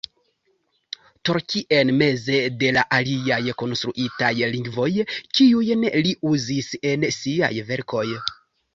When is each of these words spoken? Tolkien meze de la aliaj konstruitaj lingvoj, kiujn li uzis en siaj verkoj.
Tolkien 1.29 1.91
meze 1.97 2.39
de 2.63 2.71
la 2.79 2.85
aliaj 3.01 3.39
konstruitaj 3.63 4.33
lingvoj, 4.57 4.91
kiujn 5.13 5.89
li 6.09 6.19
uzis 6.35 6.75
en 6.95 7.11
siaj 7.23 7.55
verkoj. 7.73 8.09